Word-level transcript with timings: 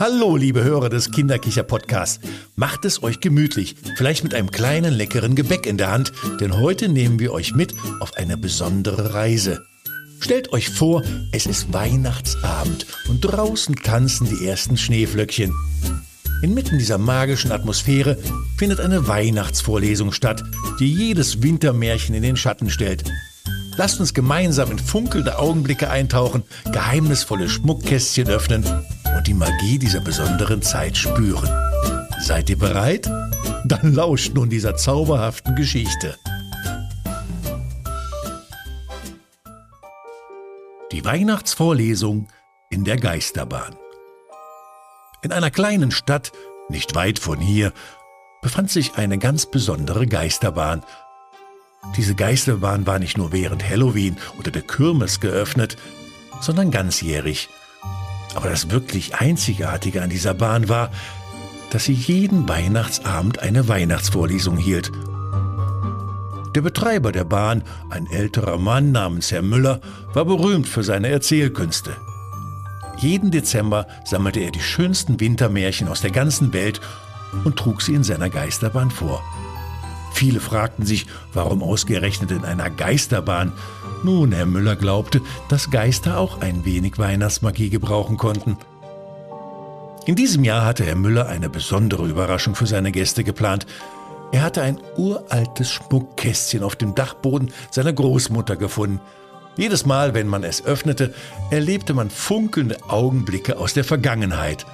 Hallo, 0.00 0.36
liebe 0.36 0.64
Hörer 0.64 0.88
des 0.88 1.12
Kinderkicher-Podcasts. 1.12 2.18
Macht 2.56 2.84
es 2.84 3.02
euch 3.04 3.20
gemütlich, 3.20 3.76
vielleicht 3.96 4.24
mit 4.24 4.34
einem 4.34 4.50
kleinen 4.50 4.92
leckeren 4.92 5.36
Gebäck 5.36 5.66
in 5.66 5.78
der 5.78 5.92
Hand, 5.92 6.12
denn 6.40 6.56
heute 6.56 6.88
nehmen 6.88 7.20
wir 7.20 7.32
euch 7.32 7.54
mit 7.54 7.74
auf 8.00 8.16
eine 8.16 8.36
besondere 8.36 9.14
Reise. 9.14 9.64
Stellt 10.18 10.52
euch 10.52 10.68
vor, 10.68 11.02
es 11.32 11.46
ist 11.46 11.72
Weihnachtsabend 11.72 12.86
und 13.08 13.20
draußen 13.20 13.76
tanzen 13.76 14.28
die 14.28 14.46
ersten 14.46 14.76
Schneeflöckchen. 14.76 15.54
Inmitten 16.42 16.78
dieser 16.78 16.98
magischen 16.98 17.52
Atmosphäre 17.52 18.18
findet 18.58 18.80
eine 18.80 19.06
Weihnachtsvorlesung 19.06 20.10
statt, 20.10 20.42
die 20.80 20.92
jedes 20.92 21.42
Wintermärchen 21.42 22.16
in 22.16 22.22
den 22.22 22.36
Schatten 22.36 22.68
stellt. 22.68 23.04
Lasst 23.76 24.00
uns 24.00 24.12
gemeinsam 24.12 24.72
in 24.72 24.78
funkelnde 24.78 25.38
Augenblicke 25.38 25.88
eintauchen, 25.88 26.42
geheimnisvolle 26.72 27.48
Schmuckkästchen 27.48 28.28
öffnen 28.28 28.64
die 29.26 29.34
Magie 29.34 29.78
dieser 29.78 30.00
besonderen 30.00 30.60
Zeit 30.60 30.96
spüren. 30.96 31.48
Seid 32.20 32.50
ihr 32.50 32.58
bereit? 32.58 33.10
Dann 33.64 33.94
lauscht 33.94 34.34
nun 34.34 34.50
dieser 34.50 34.76
zauberhaften 34.76 35.54
Geschichte. 35.54 36.18
Die 40.92 41.04
Weihnachtsvorlesung 41.04 42.28
in 42.70 42.84
der 42.84 42.98
Geisterbahn. 42.98 43.74
In 45.22 45.32
einer 45.32 45.50
kleinen 45.50 45.90
Stadt, 45.90 46.32
nicht 46.68 46.94
weit 46.94 47.18
von 47.18 47.40
hier, 47.40 47.72
befand 48.42 48.70
sich 48.70 48.96
eine 48.96 49.18
ganz 49.18 49.46
besondere 49.46 50.06
Geisterbahn. 50.06 50.82
Diese 51.96 52.14
Geisterbahn 52.14 52.86
war 52.86 52.98
nicht 52.98 53.16
nur 53.16 53.32
während 53.32 53.68
Halloween 53.68 54.16
oder 54.38 54.50
der 54.50 54.62
Kirmes 54.62 55.20
geöffnet, 55.20 55.78
sondern 56.40 56.70
ganzjährig– 56.70 57.48
aber 58.34 58.50
das 58.50 58.70
wirklich 58.70 59.14
Einzigartige 59.16 60.02
an 60.02 60.10
dieser 60.10 60.34
Bahn 60.34 60.68
war, 60.68 60.90
dass 61.70 61.84
sie 61.84 61.92
jeden 61.92 62.48
Weihnachtsabend 62.48 63.40
eine 63.40 63.68
Weihnachtsvorlesung 63.68 64.56
hielt. 64.56 64.92
Der 66.54 66.60
Betreiber 66.60 67.10
der 67.10 67.24
Bahn, 67.24 67.64
ein 67.90 68.06
älterer 68.06 68.58
Mann 68.58 68.92
namens 68.92 69.32
Herr 69.32 69.42
Müller, 69.42 69.80
war 70.12 70.24
berühmt 70.24 70.68
für 70.68 70.84
seine 70.84 71.08
Erzählkünste. 71.08 71.96
Jeden 72.98 73.32
Dezember 73.32 73.88
sammelte 74.04 74.38
er 74.40 74.52
die 74.52 74.60
schönsten 74.60 75.18
Wintermärchen 75.18 75.88
aus 75.88 76.00
der 76.00 76.12
ganzen 76.12 76.52
Welt 76.52 76.80
und 77.42 77.56
trug 77.56 77.82
sie 77.82 77.94
in 77.94 78.04
seiner 78.04 78.30
Geisterbahn 78.30 78.90
vor. 78.90 79.22
Viele 80.14 80.38
fragten 80.38 80.86
sich, 80.86 81.06
warum 81.32 81.60
ausgerechnet 81.60 82.30
in 82.30 82.44
einer 82.44 82.70
Geisterbahn. 82.70 83.52
Nun, 84.04 84.30
Herr 84.30 84.46
Müller 84.46 84.76
glaubte, 84.76 85.20
dass 85.48 85.72
Geister 85.72 86.18
auch 86.18 86.40
ein 86.40 86.64
wenig 86.64 86.98
Weihnachtsmagie 86.98 87.68
gebrauchen 87.68 88.16
konnten. 88.16 88.56
In 90.06 90.14
diesem 90.14 90.44
Jahr 90.44 90.64
hatte 90.64 90.84
Herr 90.84 90.94
Müller 90.94 91.26
eine 91.26 91.50
besondere 91.50 92.06
Überraschung 92.06 92.54
für 92.54 92.68
seine 92.68 92.92
Gäste 92.92 93.24
geplant. 93.24 93.66
Er 94.30 94.42
hatte 94.42 94.62
ein 94.62 94.78
uraltes 94.96 95.72
Schmuckkästchen 95.72 96.62
auf 96.62 96.76
dem 96.76 96.94
Dachboden 96.94 97.50
seiner 97.72 97.92
Großmutter 97.92 98.54
gefunden. 98.54 99.00
Jedes 99.56 99.84
Mal, 99.84 100.14
wenn 100.14 100.28
man 100.28 100.44
es 100.44 100.64
öffnete, 100.64 101.12
erlebte 101.50 101.92
man 101.92 102.08
funkelnde 102.08 102.78
Augenblicke 102.88 103.58
aus 103.58 103.74
der 103.74 103.84
Vergangenheit. 103.84 104.64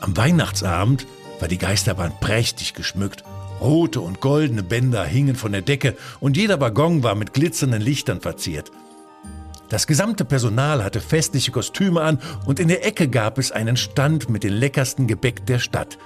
Am 0.00 0.16
Weihnachtsabend 0.16 1.06
war 1.40 1.48
die 1.48 1.58
Geisterbahn 1.58 2.14
prächtig 2.20 2.72
geschmückt 2.72 3.22
Rote 3.60 4.00
und 4.00 4.20
goldene 4.20 4.62
Bänder 4.62 5.04
hingen 5.04 5.34
von 5.34 5.52
der 5.52 5.62
Decke 5.62 5.96
und 6.20 6.36
jeder 6.36 6.60
Waggon 6.60 7.02
war 7.02 7.14
mit 7.14 7.32
glitzernden 7.32 7.80
Lichtern 7.80 8.20
verziert. 8.20 8.70
Das 9.68 9.86
gesamte 9.86 10.24
Personal 10.24 10.84
hatte 10.84 11.00
festliche 11.00 11.50
Kostüme 11.50 12.00
an 12.00 12.20
und 12.44 12.60
in 12.60 12.68
der 12.68 12.86
Ecke 12.86 13.08
gab 13.08 13.38
es 13.38 13.50
einen 13.50 13.76
Stand 13.76 14.30
mit 14.30 14.44
dem 14.44 14.52
leckersten 14.52 15.06
Gebäck 15.06 15.44
der 15.46 15.58
Stadt. 15.58 15.98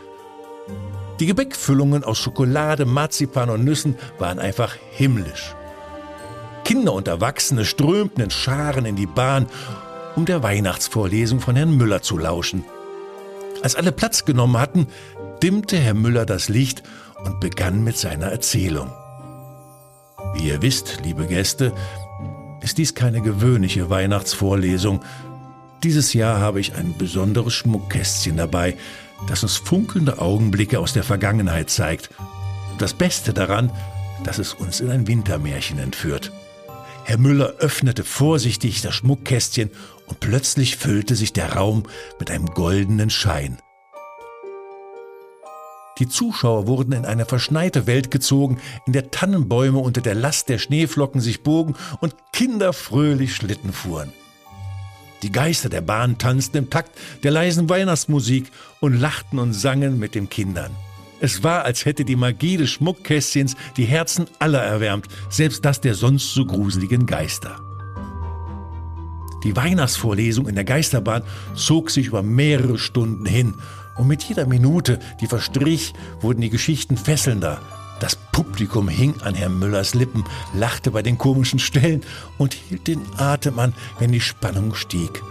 Die 1.19 1.27
Gebäckfüllungen 1.27 2.03
aus 2.03 2.19
Schokolade, 2.19 2.87
Marzipan 2.87 3.51
und 3.51 3.64
Nüssen 3.64 3.97
waren 4.19 4.39
einfach 4.39 4.75
himmlisch. 4.92 5.55
Kinder 6.64 6.95
und 6.95 7.08
Erwachsene 7.08 7.67
strömten 7.67 8.24
in 8.24 8.30
Scharen 8.30 8.86
in 8.86 8.97
die 8.97 9.07
Bahn, 9.07 9.47
um 10.17 10.24
der 10.24 10.42
Weihnachtsvorlesung 10.42 11.41
von 11.41 11.57
Herrn 11.57 11.77
Müller 11.77 12.01
zu 12.01 12.17
lauschen. 12.17 12.64
Als 13.63 13.77
alle 13.77 13.92
Platz 13.92 14.24
genommen 14.24 14.58
hatten, 14.58 14.86
dimmte 15.42 15.77
Herr 15.77 15.95
Müller 15.95 16.24
das 16.24 16.48
Licht 16.48 16.83
und 17.25 17.41
begann 17.41 17.85
mit 17.85 17.97
seiner 17.97 18.27
Erzählung. 18.27 18.92
Wie 20.35 20.48
ihr 20.48 20.63
wisst, 20.63 21.01
liebe 21.05 21.27
Gäste, 21.27 21.73
ist 22.61 22.79
dies 22.79 22.95
keine 22.95 23.20
gewöhnliche 23.20 23.91
Weihnachtsvorlesung. 23.91 25.03
Dieses 25.83 26.13
Jahr 26.13 26.41
habe 26.41 26.61
ich 26.61 26.75
ein 26.75 26.97
besonderes 26.97 27.55
Schmuckkästchen 27.55 28.36
dabei, 28.36 28.77
das 29.29 29.42
uns 29.42 29.57
funkelnde 29.57 30.19
Augenblicke 30.20 30.79
aus 30.79 30.92
der 30.92 31.03
Vergangenheit 31.03 31.70
zeigt. 31.70 32.11
Das 32.79 32.95
Beste 32.95 33.33
daran, 33.33 33.70
dass 34.25 34.39
es 34.39 34.55
uns 34.55 34.80
in 34.80 34.91
ein 34.91 35.07
Wintermärchen 35.07 35.79
entführt. 35.79 36.33
Herr 37.05 37.19
Müller 37.19 37.55
öffnete 37.59 38.05
vorsichtig 38.05 38.83
das 38.83 38.95
Schmuckkästchen 38.95 39.70
und 40.07 40.20
plötzlich 40.20 40.77
füllte 40.77 41.17
sich 41.17 41.33
der 41.33 41.55
Raum 41.55 41.85
mit 42.19 42.30
einem 42.30 42.47
goldenen 42.47 43.11
Schein. 43.11 43.59
Die 46.00 46.08
Zuschauer 46.08 46.66
wurden 46.66 46.92
in 46.92 47.05
eine 47.05 47.27
verschneite 47.27 47.86
Welt 47.86 48.11
gezogen, 48.11 48.58
in 48.86 48.94
der 48.94 49.11
Tannenbäume 49.11 49.78
unter 49.78 50.00
der 50.00 50.14
Last 50.14 50.48
der 50.48 50.58
Schneeflocken 50.58 51.20
sich 51.20 51.42
bogen 51.42 51.74
und 52.00 52.14
Kinder 52.33 52.72
fröhlich 52.72 53.34
Schlitten 53.36 53.72
fuhren. 53.72 54.11
Die 55.22 55.30
Geister 55.30 55.68
der 55.68 55.83
Bahn 55.83 56.16
tanzten 56.16 56.56
im 56.56 56.70
Takt 56.70 56.92
der 57.22 57.30
leisen 57.30 57.68
Weihnachtsmusik 57.68 58.50
und 58.80 58.98
lachten 58.98 59.38
und 59.38 59.52
sangen 59.52 59.98
mit 59.98 60.14
den 60.14 60.30
Kindern. 60.30 60.70
Es 61.20 61.44
war, 61.44 61.64
als 61.64 61.84
hätte 61.84 62.06
die 62.06 62.17
Magie 62.17 62.56
des 62.56 62.70
Schmuckkästchens 62.70 63.55
die 63.77 63.84
Herzen 63.84 64.27
aller 64.38 64.62
erwärmt, 64.62 65.06
selbst 65.28 65.67
das 65.67 65.82
der 65.82 65.94
sonst 65.94 66.32
so 66.32 66.46
gruseligen 66.46 67.05
Geister. 67.05 67.61
Die 69.44 69.55
Weihnachtsvorlesung 69.55 70.48
in 70.48 70.55
der 70.55 70.64
Geisterbahn 70.64 71.22
zog 71.55 71.90
sich 71.90 72.06
über 72.06 72.22
mehrere 72.22 72.78
Stunden 72.78 73.27
hin 73.27 73.55
und 74.00 74.08
mit 74.08 74.22
jeder 74.22 74.46
Minute, 74.46 74.98
die 75.20 75.27
verstrich, 75.27 75.92
wurden 76.22 76.40
die 76.40 76.48
Geschichten 76.48 76.96
fesselnder. 76.96 77.61
Das 78.00 78.16
Publikum 78.16 78.88
hing 78.88 79.14
an 79.20 79.34
Herrn 79.34 79.58
Müllers 79.58 79.94
Lippen, 79.94 80.24
lachte 80.55 80.90
bei 80.90 81.02
den 81.02 81.18
komischen 81.18 81.58
Stellen 81.58 82.00
und 82.38 82.55
hielt 82.55 82.88
den 82.88 83.02
Atem 83.18 83.58
an, 83.58 83.74
wenn 83.98 84.11
die 84.11 84.22
Spannung 84.22 84.74
stieg. 84.74 85.22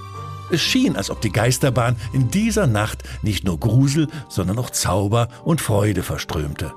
Es 0.52 0.62
schien, 0.62 0.96
als 0.96 1.10
ob 1.10 1.20
die 1.20 1.32
Geisterbahn 1.32 1.96
in 2.14 2.30
dieser 2.30 2.68
Nacht 2.68 3.02
nicht 3.24 3.44
nur 3.44 3.60
Grusel, 3.60 4.08
sondern 4.30 4.60
auch 4.60 4.70
Zauber 4.70 5.30
und 5.44 5.62
Freude 5.62 6.04
verströmte. 6.04 6.72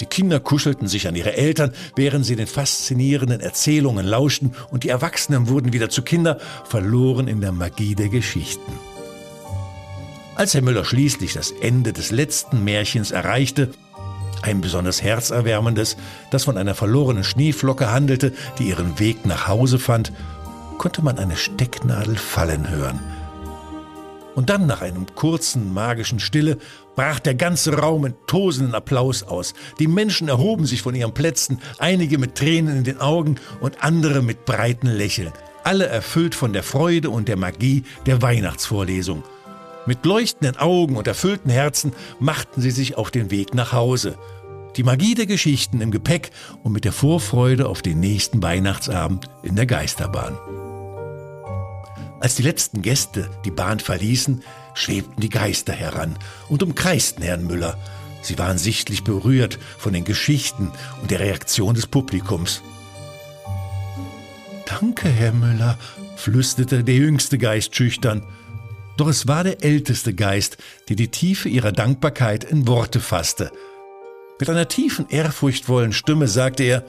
Die 0.00 0.06
Kinder 0.06 0.38
kuschelten 0.38 0.86
sich 0.86 1.08
an 1.08 1.16
ihre 1.16 1.34
Eltern, 1.34 1.72
während 1.96 2.26
sie 2.26 2.36
den 2.36 2.46
faszinierenden 2.46 3.40
Erzählungen 3.40 4.04
lauschten, 4.04 4.54
und 4.70 4.84
die 4.84 4.90
Erwachsenen 4.90 5.48
wurden 5.48 5.72
wieder 5.72 5.88
zu 5.88 6.02
Kinder, 6.02 6.38
verloren 6.64 7.26
in 7.26 7.40
der 7.40 7.52
Magie 7.52 7.94
der 7.94 8.08
Geschichten. 8.10 8.89
Als 10.40 10.54
Herr 10.54 10.62
Müller 10.62 10.86
schließlich 10.86 11.34
das 11.34 11.50
Ende 11.50 11.92
des 11.92 12.12
letzten 12.12 12.64
Märchens 12.64 13.10
erreichte, 13.10 13.68
ein 14.40 14.62
besonders 14.62 15.02
herzerwärmendes, 15.02 15.98
das 16.30 16.44
von 16.44 16.56
einer 16.56 16.74
verlorenen 16.74 17.24
Schneeflocke 17.24 17.92
handelte, 17.92 18.32
die 18.58 18.70
ihren 18.70 18.98
Weg 18.98 19.26
nach 19.26 19.48
Hause 19.48 19.78
fand, 19.78 20.14
konnte 20.78 21.02
man 21.02 21.18
eine 21.18 21.36
Stecknadel 21.36 22.16
fallen 22.16 22.70
hören. 22.70 23.00
Und 24.34 24.48
dann, 24.48 24.66
nach 24.66 24.80
einem 24.80 25.14
kurzen 25.14 25.74
magischen 25.74 26.20
Stille, 26.20 26.56
brach 26.96 27.20
der 27.20 27.34
ganze 27.34 27.76
Raum 27.76 28.06
in 28.06 28.14
tosenden 28.26 28.74
Applaus 28.74 29.22
aus. 29.22 29.52
Die 29.78 29.88
Menschen 29.88 30.28
erhoben 30.28 30.64
sich 30.64 30.80
von 30.80 30.94
ihren 30.94 31.12
Plätzen, 31.12 31.60
einige 31.78 32.16
mit 32.16 32.36
Tränen 32.36 32.78
in 32.78 32.84
den 32.84 32.98
Augen 32.98 33.36
und 33.60 33.84
andere 33.84 34.22
mit 34.22 34.46
breiten 34.46 34.86
Lächeln, 34.86 35.34
alle 35.64 35.84
erfüllt 35.84 36.34
von 36.34 36.54
der 36.54 36.62
Freude 36.62 37.10
und 37.10 37.28
der 37.28 37.36
Magie 37.36 37.82
der 38.06 38.22
Weihnachtsvorlesung. 38.22 39.22
Mit 39.86 40.04
leuchtenden 40.04 40.56
Augen 40.56 40.96
und 40.96 41.06
erfüllten 41.06 41.50
Herzen 41.50 41.92
machten 42.18 42.60
sie 42.60 42.70
sich 42.70 42.96
auf 42.96 43.10
den 43.10 43.30
Weg 43.30 43.54
nach 43.54 43.72
Hause. 43.72 44.18
Die 44.76 44.82
Magie 44.82 45.14
der 45.14 45.26
Geschichten 45.26 45.80
im 45.80 45.90
Gepäck 45.90 46.30
und 46.62 46.72
mit 46.72 46.84
der 46.84 46.92
Vorfreude 46.92 47.66
auf 47.66 47.82
den 47.82 47.98
nächsten 47.98 48.42
Weihnachtsabend 48.42 49.28
in 49.42 49.56
der 49.56 49.66
Geisterbahn. 49.66 50.38
Als 52.20 52.34
die 52.34 52.42
letzten 52.42 52.82
Gäste 52.82 53.30
die 53.44 53.50
Bahn 53.50 53.80
verließen, 53.80 54.42
schwebten 54.74 55.20
die 55.20 55.30
Geister 55.30 55.72
heran 55.72 56.16
und 56.48 56.62
umkreisten 56.62 57.24
Herrn 57.24 57.46
Müller. 57.46 57.78
Sie 58.22 58.38
waren 58.38 58.58
sichtlich 58.58 59.02
berührt 59.02 59.58
von 59.78 59.94
den 59.94 60.04
Geschichten 60.04 60.70
und 61.00 61.10
der 61.10 61.20
Reaktion 61.20 61.74
des 61.74 61.86
Publikums. 61.86 62.62
Danke, 64.66 65.08
Herr 65.08 65.32
Müller, 65.32 65.78
flüsterte 66.16 66.84
der 66.84 66.94
jüngste 66.94 67.38
Geist 67.38 67.74
schüchtern. 67.74 68.22
Doch 69.00 69.08
es 69.08 69.26
war 69.26 69.44
der 69.44 69.64
älteste 69.64 70.12
Geist, 70.12 70.58
der 70.90 70.96
die 70.96 71.08
Tiefe 71.08 71.48
ihrer 71.48 71.72
Dankbarkeit 71.72 72.44
in 72.44 72.68
Worte 72.68 73.00
fasste. 73.00 73.50
Mit 74.38 74.50
einer 74.50 74.68
tiefen, 74.68 75.08
ehrfurchtvollen 75.08 75.94
Stimme 75.94 76.28
sagte 76.28 76.64
er, 76.64 76.84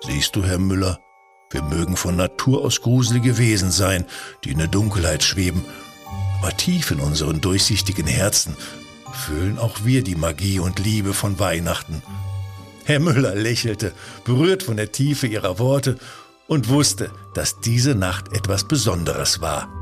Siehst 0.00 0.34
du, 0.34 0.44
Herr 0.44 0.58
Müller, 0.58 0.98
wir 1.50 1.62
mögen 1.62 1.98
von 1.98 2.16
Natur 2.16 2.64
aus 2.64 2.80
gruselige 2.80 3.36
Wesen 3.36 3.70
sein, 3.70 4.06
die 4.44 4.52
in 4.52 4.56
der 4.56 4.66
Dunkelheit 4.66 5.22
schweben. 5.24 5.62
Aber 6.40 6.56
tief 6.56 6.90
in 6.90 7.00
unseren 7.00 7.42
durchsichtigen 7.42 8.06
Herzen 8.06 8.56
fühlen 9.12 9.58
auch 9.58 9.84
wir 9.84 10.02
die 10.02 10.16
Magie 10.16 10.58
und 10.58 10.78
Liebe 10.78 11.12
von 11.12 11.38
Weihnachten. 11.38 12.02
Herr 12.84 12.98
Müller 12.98 13.34
lächelte, 13.34 13.92
berührt 14.24 14.62
von 14.62 14.78
der 14.78 14.90
Tiefe 14.90 15.26
ihrer 15.26 15.58
Worte, 15.58 15.98
und 16.48 16.70
wusste, 16.70 17.10
dass 17.34 17.60
diese 17.60 17.94
Nacht 17.94 18.32
etwas 18.32 18.66
Besonderes 18.66 19.42
war. 19.42 19.81